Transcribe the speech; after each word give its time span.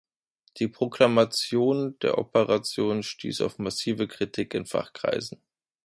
Die 0.57 0.67
Proklamation 0.67 1.99
der 1.99 2.17
Operation 2.17 3.03
stieß 3.03 3.41
auf 3.41 3.59
massive 3.59 4.07
Kritik 4.07 4.55
in 4.55 4.65
Fachkreisen. 4.65 5.39